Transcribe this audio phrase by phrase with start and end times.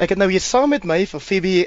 [0.00, 1.66] Ek het nou hier saam met my vir Phoebe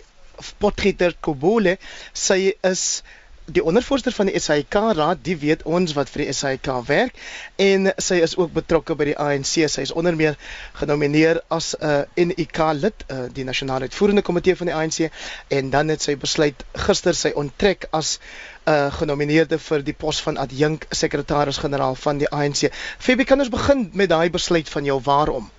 [0.58, 1.76] Potgieter Kobole.
[2.18, 3.03] Sy is
[3.45, 7.19] die ondervoorsitter van die SAIK raad, die weet ons wat vir die SAIK werk
[7.61, 9.51] en sy is ook betrokke by die ANC.
[9.69, 10.39] Sy is onder meer
[10.79, 15.12] genomineer as 'n uh, NIK lid, uh, die nasionale uitvoerende komitee van die ANC
[15.60, 18.18] en dan het sy besluit gister sy onttrek as
[18.66, 22.72] 'n uh, genomineerde vir die pos van adjunk sekretaris-generaal van die ANC.
[22.98, 25.52] Febie, kan ons begin met daai besluit van jou waarom?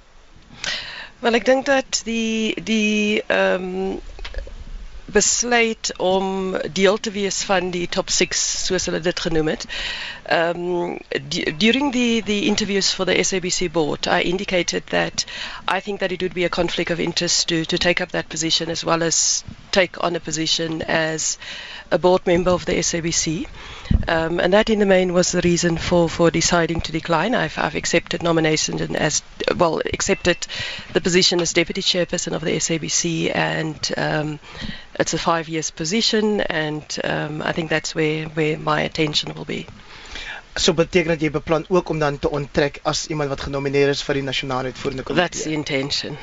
[1.25, 4.01] Wel, ek dink dat die die ehm um,
[5.15, 9.67] besluit om deel te wees van die top 6 soos hulle dit genoem het.
[10.37, 10.99] Um
[11.65, 15.25] during the the interviews for the SABC board I indicated that
[15.77, 18.29] I think that it would be a conflict of interest to to take up that
[18.29, 21.39] position as well as take on a position as
[21.91, 23.47] a board member of the SABC.
[24.07, 27.35] Um, and that in the main was the reason for, for deciding to decline.
[27.35, 29.23] I've, I've accepted nomination and as
[29.57, 30.47] well accepted
[30.93, 34.41] the position as deputy chairperson of the SABC and um,
[34.99, 39.45] it's a five years position and um, I think that's where, where my attention will
[39.45, 39.67] be.
[40.57, 44.03] So beteken dat jy beplan ook om dan te onttrek as iemand wat genomineer is
[44.07, 45.29] vir die nasionale uitvoerende komitee.
[45.29, 46.19] That's the intention.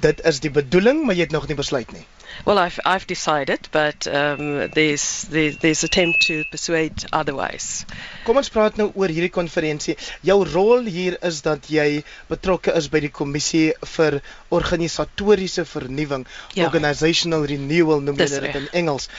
[0.00, 2.06] Dit is die bedoeling, maar jy het nog nie besluit nie.
[2.44, 7.84] Well, I've I've decided, but um, there's, there's there's attempt to persuade otherwise.
[8.24, 9.96] Kom ons praat nou oor hierdie konferensie.
[10.26, 14.20] Jou rol hier is dat jy betrokke is by die kommissie vir
[14.50, 16.66] organisatoriese vernuwing, ja.
[16.66, 19.10] organizational renewal noem jy dit in Engels.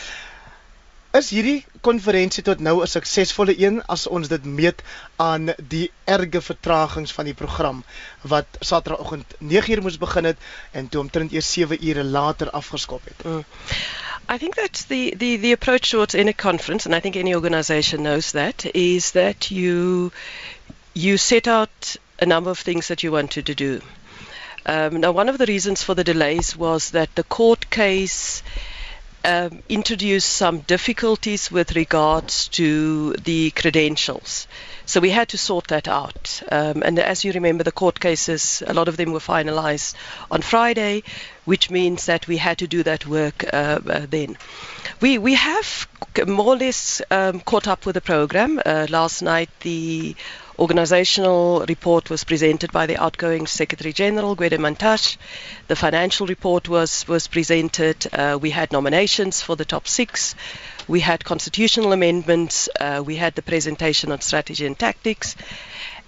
[1.12, 4.82] Is hierdie konferensie tot nou 'n suksesvolle een as ons dit meet
[5.16, 7.84] aan die erge vertragings van die program
[8.22, 10.38] wat Saterdagoggend 9uur moes begin het
[10.72, 13.26] en toe omtrent eers 7 ure later afgeskop het?
[13.26, 13.44] Mm.
[14.30, 18.04] I think that the, the, the approach towards any conference, and I think any organization
[18.04, 20.12] knows that, is that you
[20.94, 23.82] you set out a number of things that you wanted to do.
[24.66, 28.44] Um, now, one of the reasons for the delays was that the court case
[29.24, 34.48] um, introduced some difficulties with regards to the credentials.
[34.86, 36.42] So we had to sort that out.
[36.52, 39.94] Um, and as you remember, the court cases, a lot of them were finalized
[40.30, 41.04] on Friday,
[41.46, 44.38] which means that we had to do that work uh, uh, then.
[45.00, 45.88] We, we have
[46.28, 48.62] more or less um, caught up with the program.
[48.66, 50.16] Uh, last night, the
[50.60, 55.18] organizational report was presented by the outgoing Secretary General, Gwede Mantash.
[55.68, 58.08] The financial report was, was presented.
[58.14, 60.36] Uh, we had nominations for the top six.
[60.88, 62.70] We had constitutional amendments.
[62.80, 65.36] Uh, we had the presentation on strategy and tactics.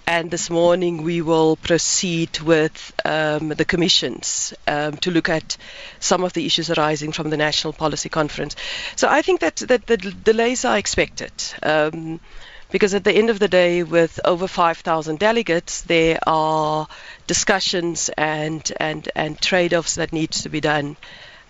[0.06, 5.56] And this morning we will proceed with um, the commissions um, to look at
[5.98, 8.54] some of the issues arising from the National Policy Conference.
[8.96, 11.32] So I think that, that the delays are expected.
[11.62, 12.20] Um,
[12.70, 16.86] because at the end of the day, with over 5,000 delegates, there are
[17.26, 20.96] discussions and, and, and trade offs that needs to be done.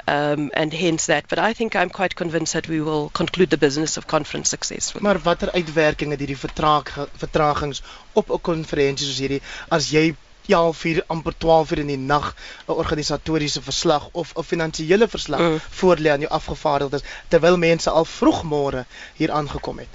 [0.07, 1.29] Um, and hence that.
[1.29, 5.03] But I think I'm quite convinced that we will conclude the business of conference successfully.
[5.03, 7.83] Maar watter uitwerking het hierdie vertraag, vertragings
[8.13, 10.15] op 'n konferensie soos hierdie as jy
[10.47, 12.37] 11:00 amper 12:00 in die nag
[12.69, 15.61] 'n organisatoriese verslag of 'n finansiële verslag mm.
[15.81, 18.85] voorlê aan jou afgevaardigdes terwyl mense al vroegmôre
[19.17, 19.89] hier aangekom het?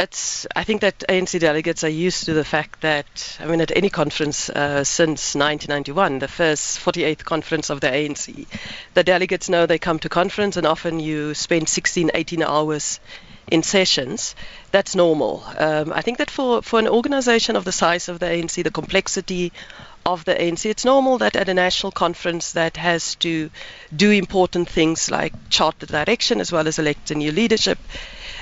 [0.00, 3.76] It's I think that ANC delegates are used to the fact that I mean at
[3.76, 8.46] any conference uh, since 1991, the first 48th conference of the ANC,
[8.94, 13.00] the delegates know they come to conference and often you spend 16, 18 hours
[13.50, 14.34] in sessions.
[14.70, 15.42] That's normal.
[15.58, 18.70] Um, I think that for, for an organization of the size of the ANC, the
[18.70, 19.52] complexity
[20.06, 23.50] of the ANC, it's normal that at a national conference that has to
[23.94, 27.78] do important things like chart the direction as well as elect a new leadership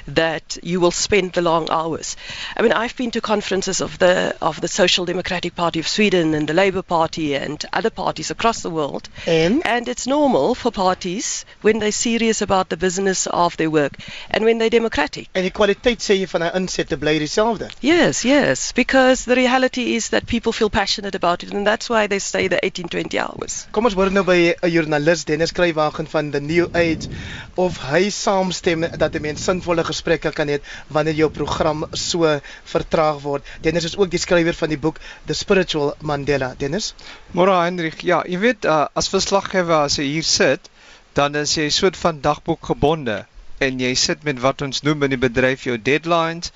[0.08, 2.16] that you will spend the long hours.
[2.56, 6.34] I mean, I've been to conferences of the of the Social Democratic Party of Sweden
[6.34, 10.70] and the Labour Party and other parties across the world, and, and it's normal for
[10.70, 13.92] parties when they're serious about the business of their work
[14.30, 15.28] and when they're democratic.
[15.34, 17.68] En die kwaliteit sê jy van 'n insette bly dieselfde.
[17.80, 22.06] Yes, yes, because the reality is that people feel passionate about it and that's why
[22.06, 23.66] they stay the 18 20 hours.
[23.70, 27.08] Kom ons hoor nou by 'n joernalis Dennis Kruiwagen van the New Age
[27.54, 30.60] of hy saamstem dat 'n mens sinvolle gesprekke kan hê
[30.94, 32.38] wanneer jou program so
[32.72, 33.52] vertraag word.
[33.66, 36.54] Dennis is ook die skrywer van die boek The Spiritual Mandela.
[36.58, 36.94] Dennis?
[37.34, 38.02] Môre Hendrik.
[38.06, 40.70] Ja, jy weet uh, as verslaggewer as jy hier sit,
[41.18, 43.24] dan is jy soort van dagboek gebonde
[43.64, 46.52] en jy sit met wat ons noem in die bedryf jou deadlines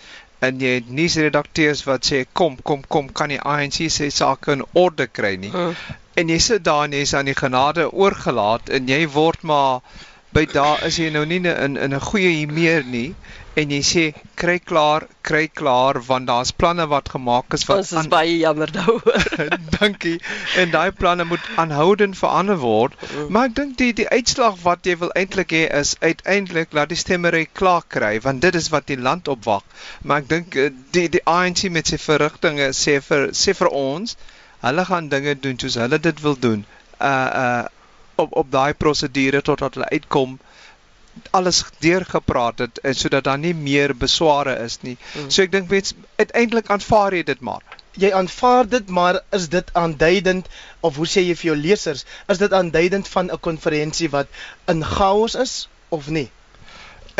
[0.46, 4.64] en jy het nuusredakteurs wat sê kom kom kom kan die ANC sê sake in
[4.78, 5.50] orde kry nie.
[5.50, 5.74] Uh.
[6.18, 9.80] En jy sit daar en jy's aan die genade oorgelaat en jy word maar
[10.32, 13.14] by daar is jy nou nie in in 'n goeie humeur nie
[13.60, 14.02] en jy sê
[14.40, 18.72] kry klaar, kry klaar want daar's planne wat gemaak is wat Ons is baie jammer
[18.72, 19.26] daaroor.
[19.76, 20.14] Dankie.
[20.62, 22.96] En daai planne moet aanhoudend verander word.
[23.10, 23.28] Mm.
[23.34, 27.00] Maar ek dink die die uitslag wat jy wil eintlik hê is uiteindelik laat die
[27.02, 29.66] stemmery klaar kry want dit is wat die land opwag.
[30.02, 34.16] Maar ek dink eh, die die ANC met sy verrigtinge sê vir sê vir ons,
[34.64, 36.64] hulle gaan dinge doen soos hulle dit wil doen.
[37.02, 37.14] Uh
[37.44, 37.62] uh
[38.24, 40.38] op op daai prosedure totdat hulle uitkom
[41.30, 44.96] alles deurgepraat het en sodat daar nie meer besware is nie.
[44.96, 45.30] Mm.
[45.30, 47.64] So ek dink mens uiteindelik aanvaar jy dit maar.
[48.00, 50.48] Jy aanvaar dit, maar is dit aanduidend
[50.80, 54.28] of hoe sê jy vir jou lesers, is dit aanduidend van 'n konferensie wat
[54.74, 56.30] in chaos is of nie?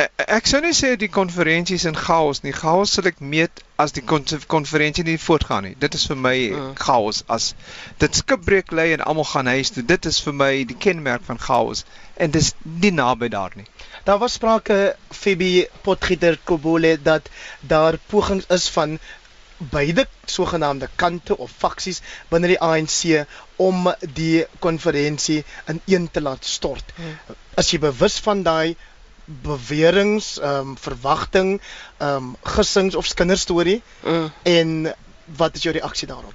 [0.01, 2.53] Ek, ek sou nie sê die konferensies in chaos nie.
[2.57, 5.75] Chaos sal ek meet as die kon- konferensie nie voortgaan nie.
[5.79, 6.75] Dit is vir my Mm.
[6.81, 7.55] chaos as
[7.99, 9.83] dit skipbreek lê en almal gaan huis toe.
[9.83, 11.85] Dit is vir my die kenmerk van chaos
[12.17, 13.67] en dis nie naby daar nie.
[14.05, 17.29] Daar was sprake Phoebe Potgieter Kobole dat
[17.61, 18.99] daar pogings is van
[19.71, 22.01] beide sogenaamde kante of faksies
[22.31, 23.27] binne die ANC
[23.59, 26.85] om die konferensie in een te laat stort.
[26.97, 27.37] Hmm.
[27.57, 28.75] As jy bewus van daai
[29.25, 31.61] beweringe, ehm um, verwagting,
[31.99, 34.31] ehm um, gissings of kinderstorie Mm.
[34.43, 34.95] en
[35.37, 36.33] wat is jou reaksie daarop?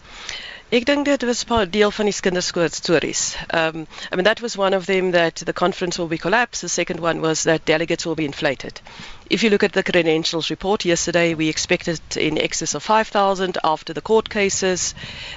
[0.70, 3.36] Ek dink dit was part deel van die kinderskoot stories.
[3.56, 6.62] Um, I mean, that was one of them that the conference will be collapsed.
[6.62, 8.82] The second one was that delegates will be inflated.
[9.30, 13.94] If you look at the credentials report yesterday, we expected in excess of 5,000 after
[13.94, 14.94] the court cases,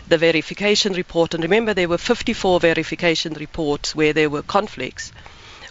[0.08, 5.12] the verification report, and remember there were 54 verification reports where there were conflicts.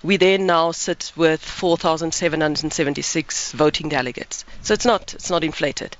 [0.02, 4.46] We then now sit with 4,776 voting delegates.
[4.62, 5.98] So it's not it's not inflated.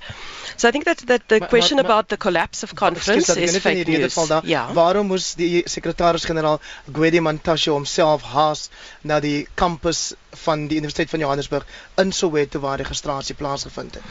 [0.56, 3.36] So I think that, that the Maar- question maar- about the collapse of conference dat
[3.36, 4.28] is net in die fake news.
[4.28, 4.46] daar.
[4.46, 4.72] Ja.
[4.72, 6.60] Waarom moes die sekretaris-generaal
[6.92, 8.68] Gwedi Mantashe homself haas
[9.02, 11.66] na die kampus van die Universiteit van Johannesburg
[11.96, 14.02] in Soweto waar registrasie plaasgevind het?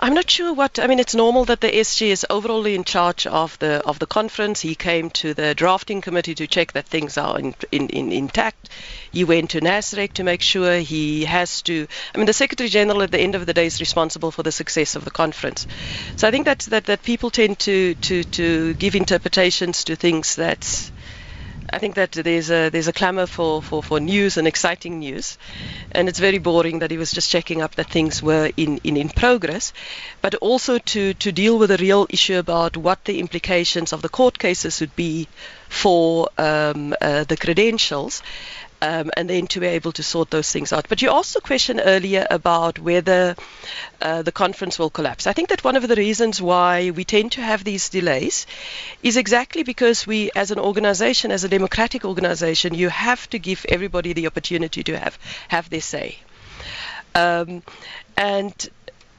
[0.00, 0.98] I'm not sure what I mean.
[0.98, 4.68] It's normal that the SG is overall in charge of the of the conference.
[4.68, 8.68] He came to the drafting committee to check that things are in, in, in intact.
[9.12, 11.86] He went to NASREC to make sure he has to.
[12.14, 14.52] I mean, the Secretary General at the end of the day is responsible for the
[14.52, 15.66] success of the conference.
[16.16, 20.36] So I think that that, that people tend to, to to give interpretations to things
[20.36, 20.90] that.
[21.70, 25.38] I think that there's a there's a clamor for, for, for news and exciting news,
[25.92, 28.96] and it's very boring that he was just checking up that things were in, in,
[28.96, 29.72] in progress,
[30.20, 34.08] but also to, to deal with a real issue about what the implications of the
[34.08, 35.26] court cases would be
[35.68, 38.22] for um, uh, the credentials.
[38.84, 40.90] Um, and then to be able to sort those things out.
[40.90, 43.34] But you asked a question earlier about whether
[44.02, 45.26] uh, the conference will collapse.
[45.26, 48.46] I think that one of the reasons why we tend to have these delays
[49.02, 53.64] is exactly because we, as an organization, as a democratic organization, you have to give
[53.70, 56.18] everybody the opportunity to have, have their say.
[57.14, 57.62] Um,
[58.18, 58.52] and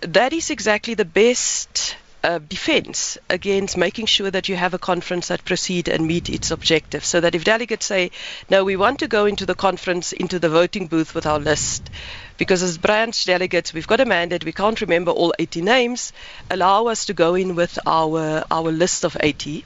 [0.02, 1.96] that is exactly the best
[2.40, 7.08] defense against making sure that you have a conference that proceed and meet its objectives.
[7.08, 8.12] So that if delegates say,
[8.50, 11.90] no, we want to go into the conference, into the voting booth with our list,
[12.38, 16.14] because as branch delegates, we've got a mandate, we can't remember all 80 names,
[16.50, 19.66] allow us to go in with our, our list of 80.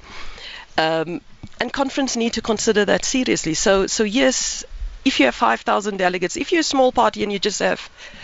[0.77, 1.21] Um,
[1.59, 3.53] and conference need to consider that seriously.
[3.53, 4.63] So, so yes,
[5.05, 7.79] if you have 5,000 delegates, if you're a small party and you just have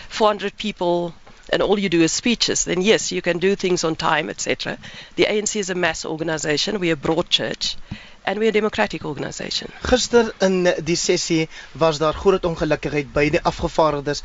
[0.08, 1.14] 400 people
[1.52, 4.78] and all you do is speeches, then yes, you can do things on time, etc.
[5.16, 6.80] The ANC is a mass organization.
[6.80, 7.76] We're a broad church.
[8.24, 9.70] And we're a democratic organization.
[9.82, 11.48] Gister in die sessie
[11.78, 14.24] was daar groot ongelukkigheid by die afgevaardigdes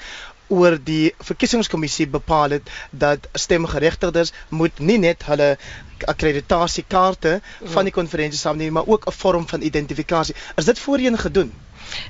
[0.51, 5.53] oor die verkiesingskommissie bepaal het dat stemgeregtigdes moet nie net hulle
[6.11, 7.37] akkreditasiekaarte
[7.75, 10.35] van die konferensie saamneem maar ook 'n vorm van identifikasie.
[10.55, 11.53] Is dit voorheen gedoen?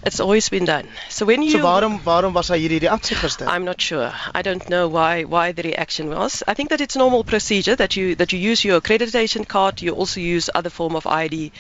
[0.03, 0.87] It's always been done.
[1.09, 3.47] So when you So waarom waarom was daar hierdie reaksie gister?
[3.47, 4.11] I'm not sure.
[4.33, 6.43] I don't know why why the reaction was.
[6.47, 9.81] I think that it's normal procedure that you that you use your accreditation card.
[9.81, 11.51] You also use other form of ID,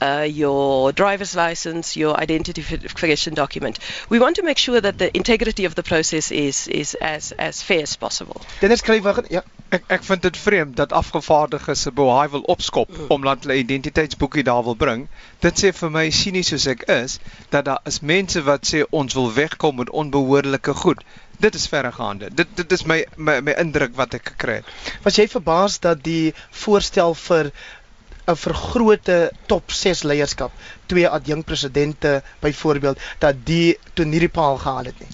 [0.00, 3.78] uh, your driver's license, your identification document.
[4.08, 7.62] We want to make sure that the integrity of the process is is as as
[7.62, 8.40] fair as possible.
[8.60, 9.42] Dennis Skrywagen, ja.
[9.70, 13.06] Ek ek vind dit vreemd dat afgevaardigdes se bohaai wil opskop Mm.
[13.16, 15.08] omdat hulle identiteitsboekie daar wil bring.
[15.44, 17.18] Dit sê vir my sinies soos ek is
[17.50, 21.04] dat daar is mense wat sê ons wil wegkom met onbehoorlike goed.
[21.38, 22.30] Dit is verregaande.
[22.34, 24.64] Dit dit is my my, my indruk wat ek gekry het.
[25.04, 27.52] Was jy verbaas dat die voorstel vir
[28.28, 30.52] 'n vergrote top 6 leierskap,
[30.86, 35.08] twee adjunkpresidente byvoorbeeld, dat die toe nie die paal gehaal het nie?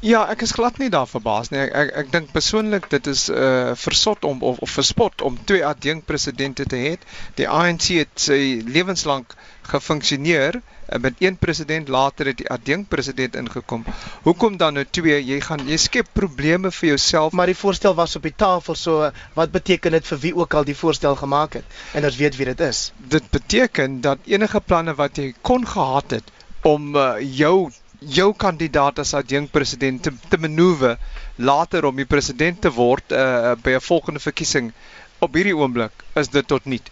[0.00, 1.58] Ja, ek is glad nie daar verbaas nie.
[1.60, 5.60] Ek ek, ek dink persoonlik dit is uh versot om of, of verspot om twee
[5.60, 6.92] adjunk presidente te hê.
[7.36, 9.34] Die ANC het sy lewenslank
[9.68, 13.84] gefunksioneer uh, met een president, later het die adjunk president ingekom.
[14.24, 15.18] Hoekom dan nou twee?
[15.20, 17.36] Jy gaan jy skep probleme vir jouself.
[17.36, 20.64] Maar die voorstel was op die tafel, so wat beteken dit vir wie ook al
[20.64, 21.76] die voorstel gemaak het?
[21.92, 22.86] En ons weet wie dit is.
[22.96, 27.68] Dit beteken dat enige planne wat jy kon gehad het om uh, jou
[28.00, 30.96] jou kandidaat as adjunk president te, te manoeuvre
[31.36, 34.72] later om die president te word uh, by 'n volgende verkiesing
[35.18, 36.90] op hierdie oomblik is dit tot niet.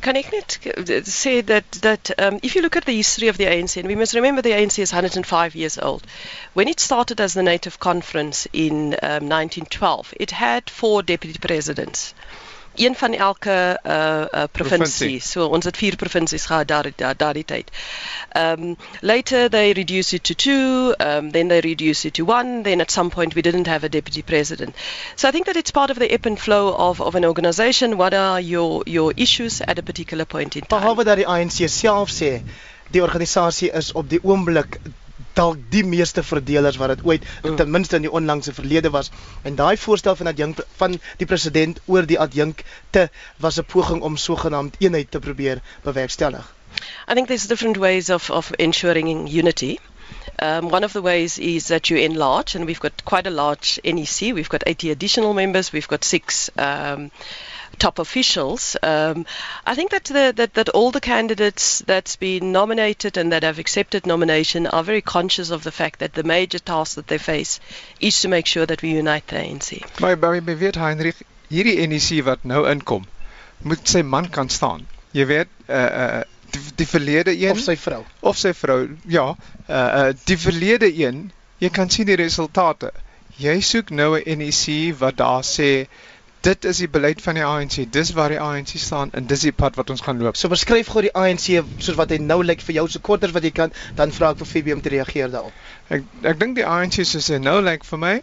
[0.00, 0.22] Can I
[1.02, 3.96] say that that um, if you look at the history of the ANC, and we
[3.96, 6.06] must remember the ANC is 105 years old.
[6.52, 12.14] When it started as the Native Conference in um, 1912, it had four deputy presidents.
[12.78, 15.20] Een van elke uh uh provinsie.
[15.20, 17.70] So ons het vier provinsies gehad daar daar daardie tyd.
[18.32, 22.80] Um later they reduced it to two, um then they reduced it to one, then
[22.80, 24.74] at some point we didn't have a deputy president.
[25.14, 27.96] So I think that it's part of the ebb and flow of of an organization
[27.96, 30.80] what are your your issues at a particular point in time.
[30.80, 32.42] Behalwe dat die ANC self sê
[32.90, 34.80] die organisasie is op die oomblik
[35.38, 37.56] dalk die meeste verdelers wat dit ooit mm.
[37.60, 39.10] ten minste in die onlangse verlede was
[39.42, 43.08] en daai voorstel van adjunk van die president oor die adjunk te
[43.44, 46.54] was 'n poging om sogenaamd eenheid te probeer bewerkstellig.
[47.08, 49.78] I think there's different ways of of ensuring unity.
[50.40, 53.80] Um, one of the ways is that you enlarge, and we've got quite a large
[53.84, 54.34] NEC.
[54.34, 55.72] We've got 80 additional members.
[55.72, 57.10] We've got six um,
[57.78, 58.76] top officials.
[58.82, 59.26] Um,
[59.66, 63.58] I think that, the, that that all the candidates that's been nominated and that have
[63.58, 67.60] accepted nomination are very conscious of the fact that the major task that they face
[68.00, 70.00] is to make sure that we unite the ANC.
[70.00, 73.06] Maar by my weet Heinrich, hierdie NEC wat nou inkom,
[73.62, 74.86] moet sy man kan staan.
[75.16, 76.22] Jy weet, uh uh
[76.52, 79.30] die, die verlede een of sy vrou of sy vrou, ja,
[79.68, 81.28] uh uh die verlede een,
[81.60, 82.92] jy kan sien die resultate.
[83.38, 85.88] Jy soek nou 'n NEC wat daar sê
[86.46, 87.76] dit is die beleid van die ANC.
[87.92, 90.36] Dis waar die ANC staan en dis die pad wat ons gaan loop.
[90.38, 93.46] So beskryf gou die ANC soos wat hy nou lyk vir jou so korter wat
[93.46, 95.64] jy kan, dan vra ek vir Fibie om te reageer daarop.
[95.88, 98.14] Ek ek dink die ANC soos hy nou lyk vir my,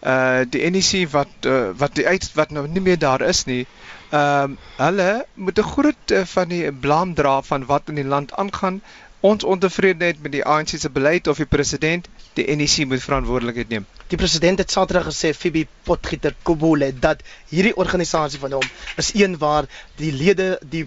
[0.00, 3.62] uh die NEC wat uh, wat die uit wat nou nie meer daar is nie.
[4.10, 8.08] Ehm um, hulle moet 'n groot uh, van die blame dra van wat in die
[8.14, 8.80] land aangaan.
[9.20, 12.08] Ons ontevredenheid met die ANC se beleid of die president,
[12.38, 13.86] die NEC moet verantwoordelikheid neem.
[14.10, 19.38] Die president het Saterdag gesê Fibi Potgieter Kobole dat hierdie organisasie van hom is een
[19.38, 20.86] waar die lede die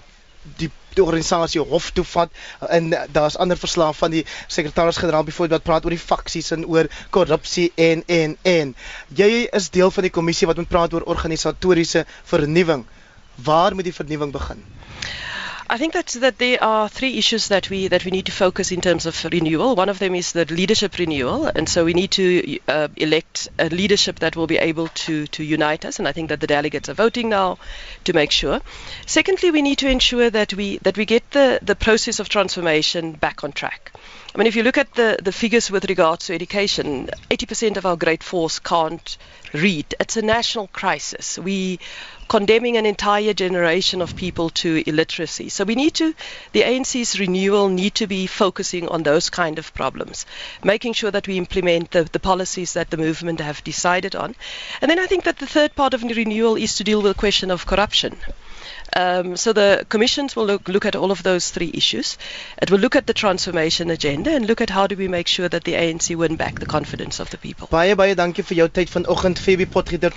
[0.60, 2.32] die die organisasie hof toe vat
[2.70, 6.90] en daar's ander verslae van die sekretaris-generaal byvoorbeeld wat praat oor die faksies en oor
[7.16, 8.76] korrupsie en en en
[9.22, 12.86] jy is deel van die kommissie wat moet praat oor organisatoriese vernuwing.
[13.36, 14.62] Waar moet die vernuwing begin?
[15.74, 18.72] I think that that there are three issues that we that we need to focus
[18.72, 19.76] in terms of renewal.
[19.76, 23.70] One of them is the leadership renewal, and so we need to uh, elect a
[23.70, 25.98] leadership that will be able to to unite us.
[25.98, 27.58] And I think that the delegates are voting now
[28.04, 28.62] to make sure.
[29.08, 33.14] Secondly, we need to ensure that we that we get the the process of transformation
[33.14, 33.94] back on track.
[34.36, 37.86] I mean, if you look at the, the figures with regards to education, 80% of
[37.86, 39.18] our great force can't
[39.54, 39.94] read.
[40.00, 41.38] It's a national crisis.
[41.38, 41.80] We
[42.34, 45.50] condemning an entire generation of people to illiteracy.
[45.50, 46.16] So we need to,
[46.52, 50.26] the ANC's renewal need to be focusing on those kind of problems,
[50.64, 54.34] making sure that we implement the, the policies that the movement have decided on.
[54.82, 57.16] And then I think that the third part of the renewal is to deal with
[57.16, 58.18] the question of corruption.
[58.96, 62.18] Um, so the commissions will look, look at all of those three issues.
[62.62, 65.50] It will look at the transformation agenda and look at how do we make sure
[65.50, 67.68] that the ANC win back the confidence of the people.
[67.72, 69.40] Baie baie dankie vir jou tyd vanoggend.
[69.40, 70.14] Febie Potgieter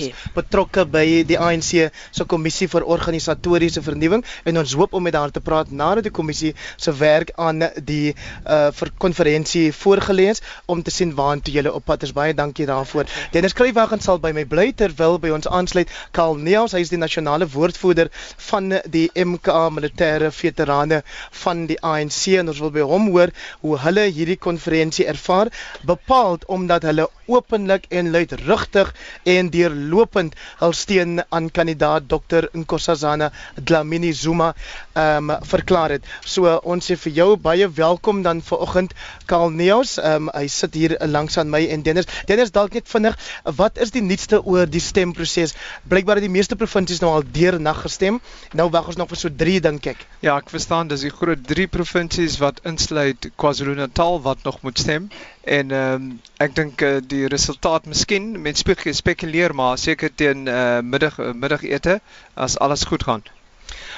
[0.00, 1.90] is betrokke by die ANC se
[2.26, 6.54] kommissie vir organisatoriese vernuwing en ons hoop om met haar te praat nadat die kommissie
[6.76, 12.02] se werk aan die uh vir konferensie voorgelees om te sien waartoe julle op pad
[12.02, 12.12] is.
[12.12, 13.06] Baie dankie daarvoor.
[13.32, 17.00] Dennis Kruiwagen sal by my bly terwyl by ons aansluit Karl Neels, hy is die
[17.00, 18.10] nasionale woordvoerder
[18.48, 21.02] van die MK militêre veterane
[21.44, 23.32] van die ANC en ons wil by hom hoor
[23.62, 25.52] hoe hulle hierdie konferensie ervaar
[25.86, 28.92] bepaald omdat hulle openlik en luidrigtig
[29.36, 33.30] en deurlopend hul steun aan kandidaat Dr Nkosazana
[33.64, 34.54] Dlamini Zuma
[34.96, 36.04] ehm um, verklaar het.
[36.24, 38.94] So ons sê vir jou baie welkom dan vanoggend
[39.26, 39.96] Karl Neus.
[39.98, 42.08] Ehm um, hy sit hier langs aan my en Dennis.
[42.30, 43.18] Dennis dalk net vinnig,
[43.60, 45.54] wat is die nuutste oor die stemproses?
[45.88, 48.20] Blykbaar het die meeste provinsies nou al deur nag gestem.
[48.56, 50.06] Nou wag ons nog vir so 3 dink ek.
[50.24, 55.10] Ja, ek verstaan dis die groot 3 provinsies wat insluit KwaZulu-Natal wat nog moet stem.
[55.46, 56.06] En ehm um,
[56.42, 58.64] ek dink uh, die resultaat miskien mens
[58.98, 62.00] spekuleer maar seker teen uh, middag middagete
[62.34, 63.22] as alles goed gaan.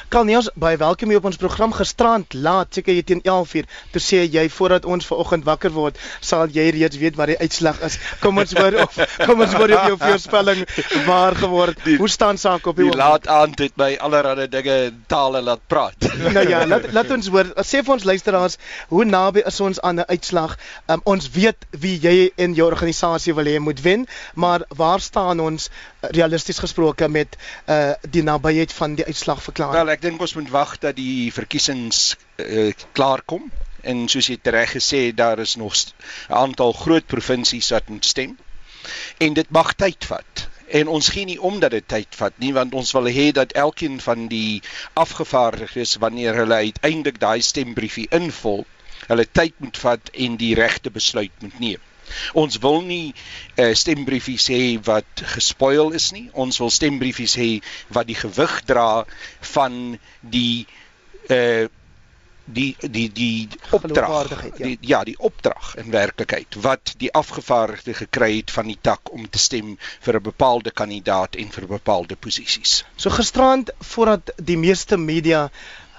[0.09, 3.67] Kalneus, baie welkom hier op ons program gisterand laat, seker jy teen 11:00.
[3.93, 7.83] Toe sê jy voordat ons vanoggend wakker word, sal jy reeds weet wat die uitslag
[7.85, 7.99] is.
[8.23, 8.97] Kom ons hoor of
[9.29, 10.63] kom ons hoor of jou voorspelling
[11.05, 11.77] waar geword.
[11.85, 15.61] Die, Hoe staan sake op die Die laat aand het my allerlei dinge tale laat
[15.67, 16.09] praat.
[16.39, 17.53] Nou ja, laat laat ons hoor.
[17.61, 18.57] Sê vir ons luisteraars,
[18.89, 20.57] hoe naby is ons aan 'n uitslag?
[20.89, 25.41] Um, ons weet wie jy en jou organisasie wil hê moet wen, maar waar staan
[25.41, 25.69] ons
[26.01, 29.85] realisties gesproke met uh die nabyheid van die uitslag verklaar?
[29.85, 32.03] Wel, ek dink ons moet wag dat die verkiesings
[32.43, 33.50] uh, klaar kom
[33.83, 38.05] en soos jy reg gesê het daar is nog 'n aantal groot provinsies wat moet
[38.05, 38.37] stem
[39.19, 40.49] en dit mag tyd vat
[40.81, 43.53] en ons gee nie om dat dit tyd vat nie want ons wil hê dat
[43.53, 44.62] elkeen van die
[44.95, 48.67] afgevaardigdes wanneer hulle uiteindelik daai stembriefie invul
[49.07, 51.88] hulle tyd moet vat en die regte besluit moet neem
[52.33, 56.29] Ons wil nie uh, stembriefies hê wat gespoil is nie.
[56.33, 57.50] Ons wil stembriefies hê
[57.95, 59.05] wat die gewig dra
[59.55, 60.67] van die
[61.29, 61.69] uh
[62.49, 64.50] die die die opdrag ja.
[64.57, 69.29] die ja die opdrag in werklikheid wat die afgevaardigde gekry het van die tak om
[69.29, 72.85] te stem vir 'n bepaalde kandidaat en vir bepaalde posisies.
[72.97, 75.50] So gisterand voordat die meeste media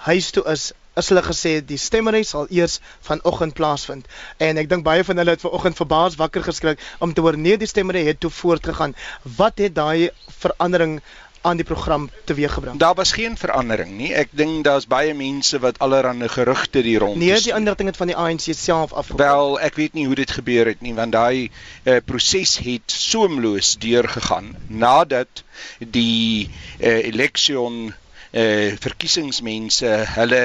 [0.10, 4.10] huis toe is, is hulle gesê die stemmery sal eers vanoggend plaasvind.
[4.38, 7.58] En ek dink baie van hulle het vanoggend verbaas wakker geskrik om te hoor nee
[7.58, 8.96] die stemmery het toe voortgegaan.
[9.40, 10.10] Wat het daai
[10.44, 11.00] verandering
[11.42, 12.80] aan die program teweeggebring.
[12.80, 14.12] Daar was geen verandering nie.
[14.14, 17.16] Ek dink daar's baie mense wat allerlei gerugte hier rond.
[17.16, 19.24] Nee, die ding het van die ANC self afgekom.
[19.24, 23.78] Wel, ek weet nie hoe dit gebeur het nie, want daai uh, proses het soemloos
[23.80, 25.44] deurgegaan nadat
[25.80, 27.94] die uh, election
[28.32, 30.44] uh, verkiesingsmense hulle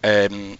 [0.00, 0.58] ehm um,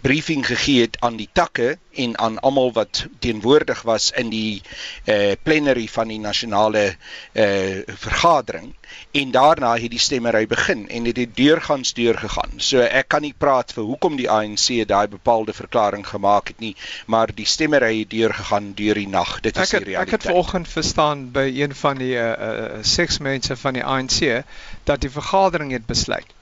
[0.00, 4.62] briefing gegee het aan die takke en aan almal wat teenwoordig was in die
[5.04, 6.96] eh uh, plenary van die nasionale
[7.32, 8.74] eh uh, vergadering
[9.10, 12.52] en daarna het die stemmery begin en dit het deurgangs deurgegaan.
[12.56, 16.76] So ek kan nie praat vir hoekom die ANC daai bepaalde verklaring gemaak het nie,
[17.06, 19.40] maar die stemmery het deurgegaan deur die nag.
[19.40, 20.06] Dit is het, die realiteit.
[20.06, 23.84] Ek het vanoggend verstaan by een van die eh uh, uh, seks mense van die
[23.84, 24.44] ANC
[24.84, 26.35] dat die vergadering het besluit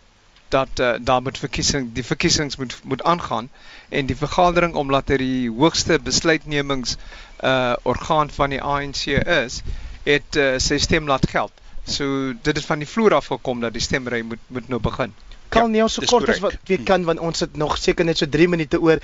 [0.49, 3.49] dat uh, daar moet verkiesing die verkiesings moet moet aangaan
[3.89, 6.97] en die vergadering omdat dit die hoogste besluitnemings
[7.41, 9.63] uh orgaan van die ANC is,
[10.03, 11.53] het uh, sy stem laat geld.
[11.85, 15.13] So dit het van die vloer af gekom dat die stemry moet moet nou begin.
[15.49, 18.19] Kan nie ja, so kort as wat we kan want ons het nog seker net
[18.19, 19.03] so 3 minute oor.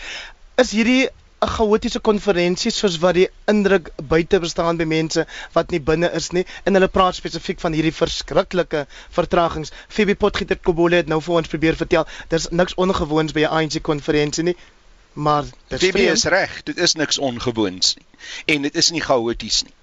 [0.56, 1.08] Is hierdie
[1.44, 5.22] 'n chaotiese konferensie soos wat die indruk buite bestaan by mense
[5.54, 8.82] wat nie binne is nie en hulle praat spesifiek van hierdie verskriklike
[9.18, 9.72] vertragings.
[9.88, 13.80] Phoebe Potgieter Kobole het nou vir ons probeer vertel, daar's niks ongewoons by 'n ANC
[13.90, 14.56] konferensie nie.
[15.12, 18.06] Maar dit is reg, dit is niks ongewoons nie.
[18.54, 19.74] En dit is nie chaoties nie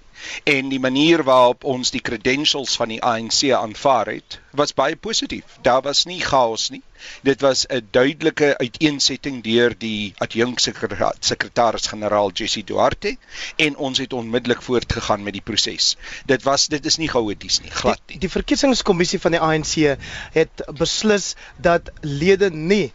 [0.44, 5.58] en die manier waarop ons die credentials van die ANC aanvaar het was baie positief.
[5.62, 6.82] Daar was nie chaos nie.
[7.22, 13.16] Dit was 'n duidelike uiteensetting deur die adjunk sekretaris-generaal Jesse Duarte
[13.56, 15.96] en ons het onmiddellik voortgegaan met die proses.
[16.26, 18.18] Dit was dit is nie chaoties nie, glad nie.
[18.18, 19.98] Die, die verkiesingskommissie van die ANC
[20.32, 22.92] het beslis dat lede nie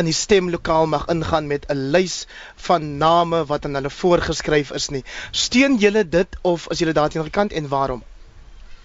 [0.00, 2.26] in die stemlokaal mag ingaan met 'n lys
[2.68, 5.04] van name wat aan hulle voorgeskryf is nie.
[5.30, 8.02] Steun julle dit of is julle daarteen gekant en waarom?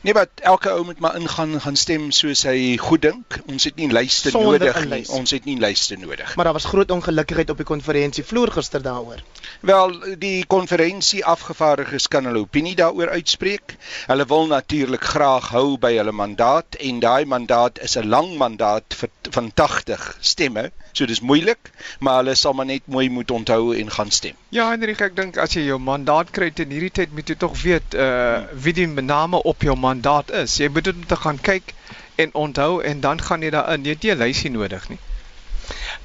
[0.01, 3.35] Nee, wat elke ou moet maar ingaan gaan stem soos hy goed dink.
[3.45, 5.03] Ons het nie lyste Sonder nodig nie.
[5.13, 6.31] Ons het nie lyste nodig.
[6.35, 9.21] Maar daar was groot ongelukkigheid op die konferensie vloer gister daaroor.
[9.59, 13.75] Wel, die konferensie afgevaardiges kan hulle opinie daaroor uitspreek.
[14.09, 18.97] Hulle wil natuurlik graag hou by hulle mandaat en daai mandaat is 'n lang mandaat
[18.97, 20.71] vir van 80 stemme.
[20.91, 24.35] So dis moeilik, maar hulle sal maar net mooi moet onthou en gaan stem.
[24.49, 27.55] Ja, Henrik, ek dink as jy jou mandaat kry in hierdie tyd moet jy tog
[27.63, 30.57] weet uh wie die name op jou mandaat is.
[30.59, 31.73] Jy moet dit te gaan kyk
[32.15, 33.85] en onthou en dan gaan jy daarin.
[33.85, 34.99] Jy het nie 'n lysie nodig nie.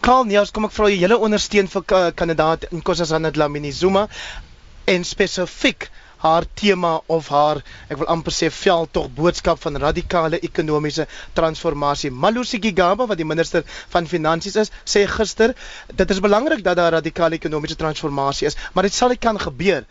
[0.01, 1.83] Karl, nee, kom ek vra jy hele ondersteun vir
[2.15, 4.09] kandidaat Nkosazana Dlamini Zuma
[4.85, 5.89] en spesifiek
[6.25, 12.11] haar tema of haar ek wil amper sê veldtog boodskap van radikale ekonomiese transformasie.
[12.11, 15.55] Malusi Gigaba wat die minister van finansies is, sê gister
[15.93, 19.85] dit is belangrik dat daar radikale ekonomiese transformasie is, maar dit sal nie kan gebeur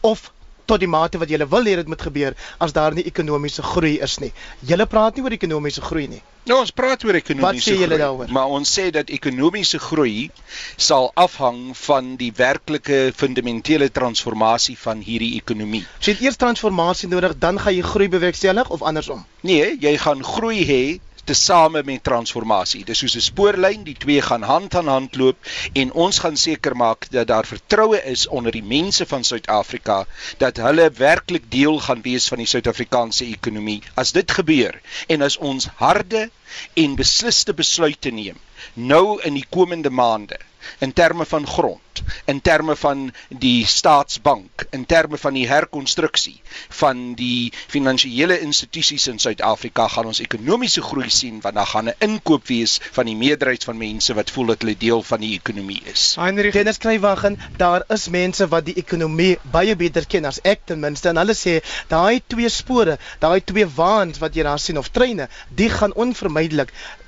[0.00, 0.30] of
[0.70, 3.96] tot die mate wat jy wil hê dit moet gebeur as daar nie ekonomiese groei
[4.06, 4.32] is nie.
[4.66, 6.22] Jy praat nie oor ekonomiese groei nie.
[6.48, 10.30] Nou ons praat oor ekonomiese groei, maar ons sê dat ekonomiese groei
[10.76, 15.82] sal afhang van die werklike fundamentele transformasie van hierdie ekonomie.
[15.98, 19.26] So jy het eers transformasie nodig, dan gaan jy groei bewerkstellig of andersom?
[19.46, 20.82] Nee, jy gaan groei hê
[21.24, 22.84] tesame met transformasie.
[22.84, 25.36] Dis soos 'n spoorlyn, die twee gaan hand aan hand loop
[25.72, 30.06] en ons gaan seker maak dat daar vertroue is onder die mense van Suid-Afrika
[30.38, 33.82] dat hulle werklik deel gaan wees van die Suid-Afrikaanse ekonomie.
[33.94, 36.30] As dit gebeur en as ons harde
[36.74, 38.38] en besliste besluite neem
[38.74, 40.38] nou in die komende maande
[40.78, 46.40] in terme van grond, in terme van die staatsbank, in terme van die herkonstruksie
[46.80, 51.96] van die finansiële institusies in Suid-Afrika gaan ons ekonomiese groei sien want daar gaan 'n
[51.98, 55.82] inkoop wees van die meerderheid van mense wat voel dat hulle deel van die ekonomie
[55.92, 56.14] is.
[56.16, 60.80] Heinrich Dennis Kruiwagen, daar is mense wat die ekonomie baie beter ken as ek ten
[60.80, 64.88] minste en hulle sê daai twee spore, daai twee waans wat jy daar sien of
[64.88, 66.39] treine, die gaan onvermydelik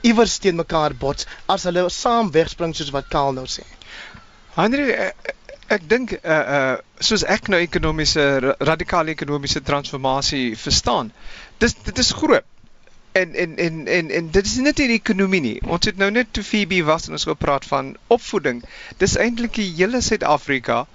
[0.03, 3.65] iewers teen mekaar bots as hulle saam wegspring soos wat Kaal nou sê.
[4.57, 5.35] Henry ek,
[5.77, 8.25] ek dink uh uh soos ek nou ekonomiese
[8.61, 11.13] radikale ekonomiese transformasie verstaan.
[11.63, 12.45] Dis dit is groot.
[13.21, 15.59] En en en en en dit is net die ekonomie nie.
[15.69, 18.63] Ons het nou net toe Phoebe was en ons gepraat van opvoeding.
[19.03, 20.87] Dis eintlik die hele Suid-Afrika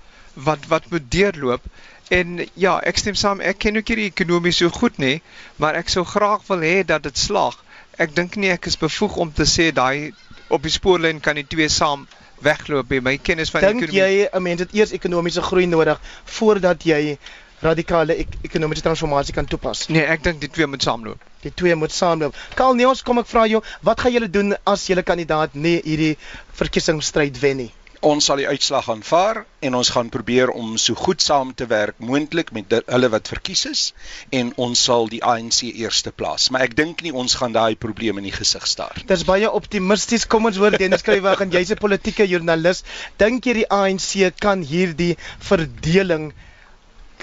[0.48, 1.70] wat wat moet deurloop.
[2.14, 3.42] En ja, ek stem saam.
[3.42, 5.22] Ek ken ook hierdie ekonomie so goed nie,
[5.58, 7.58] maar ek sou graag wil hê dat dit slaag
[7.98, 10.14] ek dink nie ek is bevoeg om te sê daai
[10.54, 12.06] op die spoorlyn kan die twee saam
[12.46, 13.02] wegloop nie.
[13.02, 16.00] My kennis van dink ekonomie Dink jy 'n mens het eers ekonomiese groei nodig
[16.38, 17.18] voordat jy
[17.62, 19.88] radikale ek ekonomiese transformasie kan toepas?
[19.90, 21.18] Nee, ek dink die twee moet saamloop.
[21.42, 22.36] Die twee moet saamloop.
[22.56, 26.18] Karl Neels, kom ek vra jou, wat gaan julle doen as julle kandidaat nie hierdie
[26.54, 27.72] verkiesingsstryd wen nie?
[28.06, 31.98] Ons sal die uitslag aanvaar en ons gaan probeer om so goed saam te werk
[32.00, 33.84] moontlik met hulle wat verkies is
[34.30, 36.50] en ons sal die ANC eerste plaas.
[36.52, 39.02] Maar ek dink nie ons gaan daai probleme in die gesig staar.
[39.08, 40.28] Dis baie optimisties.
[40.28, 42.84] Kom ons hoor Dennis Skrywer en jy's 'n politieke joernalis.
[43.18, 46.34] Dink jy die ANC kan hierdie verdeling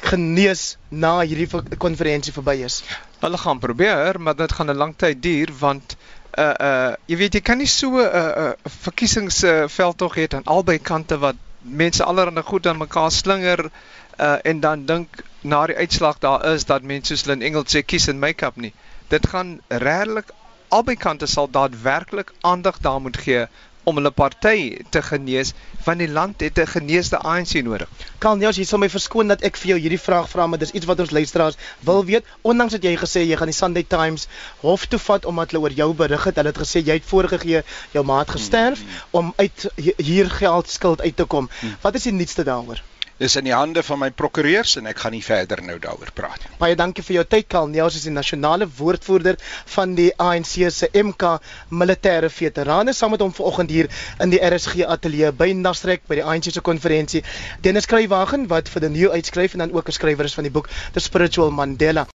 [0.02, 2.82] genees na hierdie konferensie verby is?
[3.22, 5.96] Hulle gaan probeer, maar dit gaan 'n lang tyd duur want
[6.38, 10.50] uh uh jy weet jy kan nie so 'n uh, uh verkiesingsveldtog uh, hê aan
[10.56, 13.70] albei kante wat mense allerhande goed aan mekaar slinger
[14.18, 17.82] uh en dan dink na die uitslag daar is dat mense soos in Engels sê
[17.82, 18.72] kies en make-up nie.
[19.08, 20.30] Dit gaan regtig
[20.68, 23.46] albei kante sal daadwerklik aandag daar moet gee
[23.84, 24.56] om hulle party
[24.90, 25.52] te genees
[25.84, 27.88] want die land het 'n geneesde ANC nodig.
[28.18, 30.58] Kan jy as jy sou my verskoon dat ek vir jou hierdie vraag vra maar
[30.58, 33.84] dis iets wat ons luisteraars wil weet ondanks dat jy gesê jy gaan die Sunday
[33.88, 34.28] Times
[34.60, 36.36] hof toe vat omdat hulle oor jou berig het.
[36.36, 39.08] Hulle het gesê jy het vorige gee jou maat gesterf mm -hmm.
[39.10, 41.44] om uit hier geld skuld uit te kom.
[41.44, 41.76] Mm -hmm.
[41.80, 42.82] Wat is die nuutste daaroor?
[43.14, 46.40] Dis in die hande van my prokureurs en ek gaan nie verder nou daaroor praat
[46.42, 46.56] nie.
[46.58, 49.38] Baie dankie vir jou tyd Karl Neels is die nasionale woordvoerder
[49.76, 51.36] van die ANC se MK
[51.70, 56.26] militêre veterane saam met hom vanoggend hier in die RSG ateljee by Nasrek by die
[56.26, 57.22] ANC se konferensie.
[57.62, 60.54] Dennis Kruiwagen wat vir die nuwe uitskryf en dan ook 'n skrywer is van die
[60.58, 62.08] boek The Spiritual Mandela.